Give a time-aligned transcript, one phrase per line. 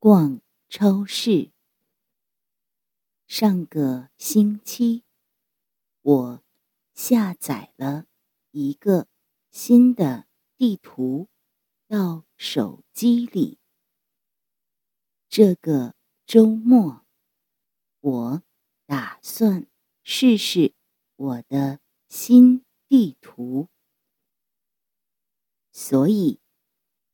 [0.00, 1.50] 逛超市。
[3.26, 5.02] 上个星期，
[6.02, 6.44] 我
[6.94, 8.06] 下载了
[8.52, 9.08] 一个
[9.50, 11.28] 新的地图
[11.88, 13.58] 到手机里。
[15.28, 17.04] 这个周末，
[17.98, 18.42] 我
[18.86, 19.66] 打算
[20.04, 20.74] 试试
[21.16, 23.68] 我的新地图，
[25.72, 26.40] 所以，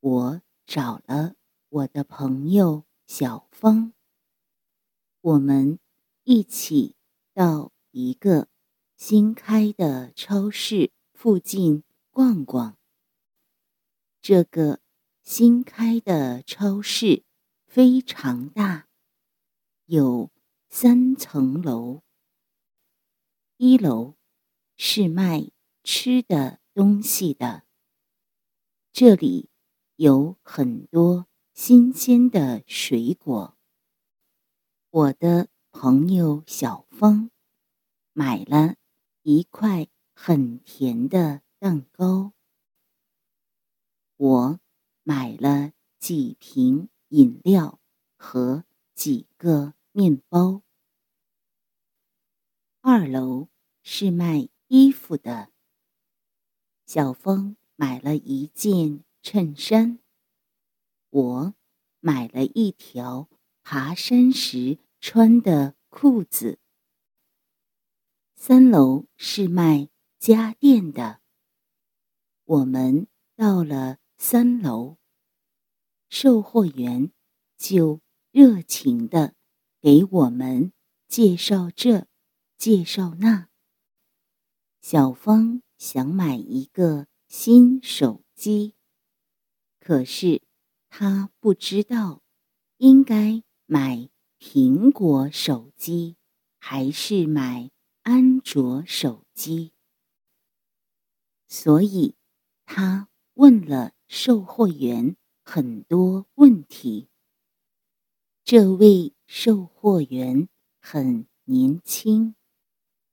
[0.00, 1.36] 我找了
[1.72, 3.92] 我的朋友小芳，
[5.20, 5.78] 我们
[6.24, 6.96] 一起
[7.32, 8.48] 到一个
[8.96, 12.76] 新开的超市附近逛逛。
[14.20, 14.80] 这个
[15.22, 17.22] 新开的超市
[17.68, 18.88] 非常大，
[19.86, 20.32] 有
[20.68, 22.02] 三层楼。
[23.58, 24.16] 一楼
[24.76, 25.52] 是卖
[25.84, 27.62] 吃的东西的，
[28.92, 29.50] 这里
[29.94, 31.28] 有很多
[31.62, 33.54] 新鲜的水果。
[34.88, 37.30] 我的朋友小峰
[38.14, 38.76] 买了
[39.20, 42.32] 一块很甜的蛋糕。
[44.16, 44.60] 我
[45.02, 47.78] 买了几瓶饮料
[48.16, 50.62] 和几个面包。
[52.80, 53.50] 二楼
[53.82, 55.50] 是卖衣服的。
[56.86, 60.00] 小峰买了一件衬衫。
[61.10, 61.54] 我
[62.00, 63.28] 买了一条
[63.62, 66.58] 爬山时穿的裤子。
[68.34, 71.20] 三楼是卖家电的。
[72.44, 73.06] 我们
[73.36, 74.00] 到了。
[74.22, 74.98] 三楼，
[76.10, 77.10] 售货员
[77.56, 79.34] 就热情的
[79.80, 80.74] 给我们
[81.08, 82.06] 介绍这，
[82.58, 83.48] 介绍那。
[84.82, 88.74] 小芳想买一个新手机，
[89.78, 90.42] 可是
[90.90, 92.20] 他不知道
[92.76, 96.16] 应该买苹果手机
[96.58, 97.70] 还是买
[98.02, 99.72] 安卓手机，
[101.48, 102.14] 所以
[102.66, 103.94] 他问了。
[104.12, 105.14] 售货员
[105.44, 107.08] 很多问题。
[108.42, 110.48] 这位售货员
[110.80, 112.34] 很年轻，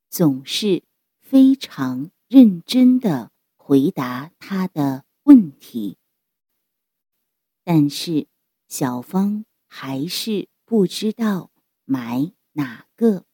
[0.10, 0.84] 总是
[1.20, 6.00] 非常认真的回答他的问题。
[7.70, 8.30] 但是
[8.70, 11.52] 小芳还是不知道
[11.84, 13.26] 买哪个。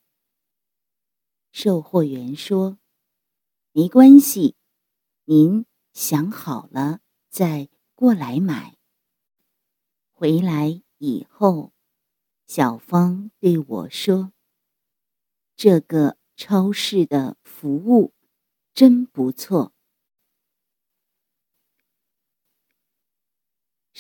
[1.51, 2.79] 售货员说
[3.73, 4.55] ：“没关系，
[5.25, 8.75] 您想好了。”再过来买。
[10.09, 11.71] 回来以后，
[12.47, 14.33] 小芳对我说
[15.55, 18.15] ：“这个超市的服务
[18.73, 19.73] 真不错。”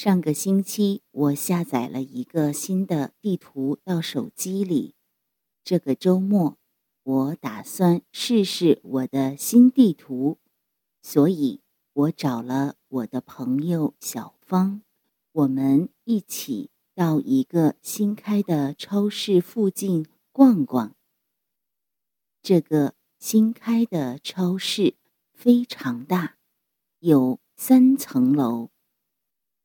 [0.03, 4.95] 上个星期，我下载了一个新的地图到手机里。
[5.63, 6.57] 这个周末，
[7.03, 10.39] 我打算试试我的新地图，
[11.01, 11.61] 所以。
[11.93, 14.81] 我找了我的朋友小芳，
[15.31, 20.97] 我们一起到一个新开的超市附近逛逛。
[22.41, 24.95] 这个新开的超市
[25.31, 26.35] 非常大，
[26.99, 28.72] 有三层楼。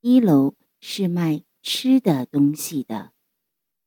[0.00, 3.12] 一楼是卖吃的东西的，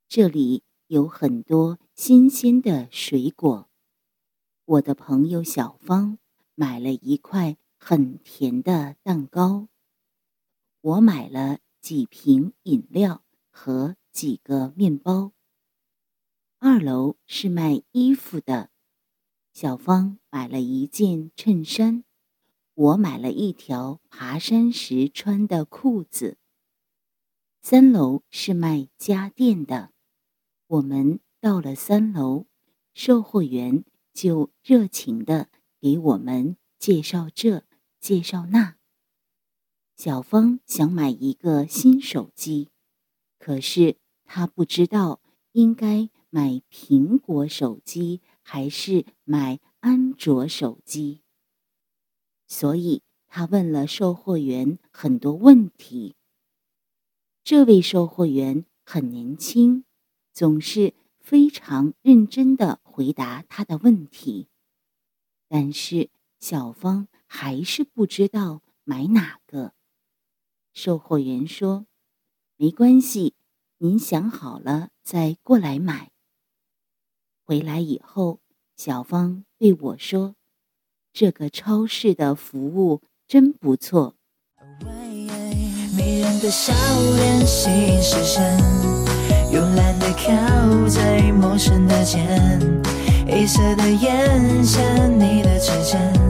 [0.07, 3.69] 这里有很多新鲜的水果。
[4.65, 6.17] 我的朋友小芳
[6.55, 7.57] 买了一块。
[7.83, 9.67] 很甜的蛋糕，
[10.81, 15.31] 我买了几瓶饮料和几个面包。
[16.59, 18.69] 二楼是卖衣服的，
[19.51, 22.03] 小芳买了一件衬衫，
[22.81, 26.39] 我买了一条爬山时穿的裤子。
[27.61, 29.91] 三楼是卖家电的，
[30.65, 32.47] 我们到了三楼，
[32.95, 35.49] 售货员就热情的
[35.79, 37.65] 给我们介绍这。
[37.99, 38.77] 介绍那，
[39.95, 42.71] 小芳想买一个新手机，
[43.37, 51.20] 可是她不知道应该买苹果手机还是买安卓手机，
[52.51, 56.15] 所以他问了售货员很多问题。
[57.45, 59.85] 这位售货员很年轻，
[60.33, 64.49] 总是非常认真的回答他的问题，
[65.47, 66.09] 但是
[66.39, 67.07] 小芳。
[67.33, 69.73] 还是不知道买哪个。
[70.73, 71.87] 售货员说
[72.57, 73.35] ：“没关系，
[73.77, 76.11] 您想好了再过来买。”
[77.45, 78.41] 回来以后，
[78.75, 80.35] 小芳对我说
[81.13, 84.15] ：“这个超市的服务真不错。”
[85.97, 86.73] 迷人的笑
[87.17, 88.57] 脸吸引视线，
[89.51, 92.25] 慵懒的靠在陌生的肩，
[93.27, 96.20] 黑色的眼线，你的指尖。